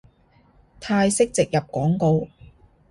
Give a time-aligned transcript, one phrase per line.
[0.79, 2.27] 泰式植入廣告